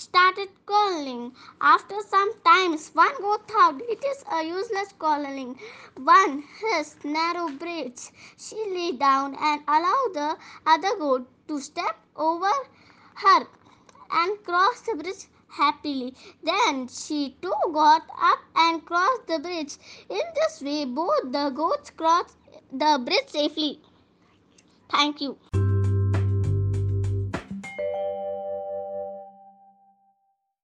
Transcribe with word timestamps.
started 0.00 0.48
calling. 0.64 1.32
After 1.60 1.96
some 2.08 2.32
times, 2.44 2.90
one 2.94 3.16
goat 3.20 3.46
thought 3.48 3.80
it 3.82 4.02
is 4.04 4.24
a 4.32 4.42
useless 4.42 4.92
calling. 4.98 5.58
One 5.96 6.42
his 6.60 6.96
narrow 7.04 7.48
bridge. 7.48 8.00
She 8.38 8.56
lay 8.76 8.92
down 8.92 9.36
and 9.40 9.62
allowed 9.68 10.14
the 10.14 10.36
other 10.66 10.96
goat 10.98 11.28
to 11.48 11.60
step 11.60 11.96
over 12.16 12.52
her 13.14 13.46
and 14.10 14.42
cross 14.44 14.80
the 14.80 14.96
bridge 14.96 15.26
happily. 15.48 16.14
Then 16.42 16.88
she 16.88 17.36
too 17.42 17.60
got 17.72 18.02
up 18.32 18.38
and 18.56 18.84
crossed 18.84 19.26
the 19.26 19.38
bridge. 19.38 19.76
In 20.08 20.22
this 20.34 20.62
way, 20.62 20.84
both 20.86 21.30
the 21.30 21.50
goats 21.50 21.90
crossed 21.90 22.36
the 22.72 23.00
bridge 23.04 23.28
safely. 23.28 23.80
Thank 24.88 25.20
you. 25.20 25.36